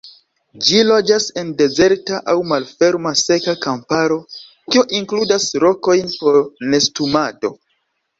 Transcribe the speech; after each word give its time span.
Ĝi 0.67 0.77
loĝas 0.85 1.25
en 1.41 1.49
dezerta 1.57 2.21
aŭ 2.31 2.33
malferma 2.51 3.11
seka 3.23 3.55
kamparo 3.65 4.17
kio 4.39 4.85
inkludas 5.01 5.47
rokojn 5.65 6.11
por 6.23 6.41
nestumado. 6.73 7.53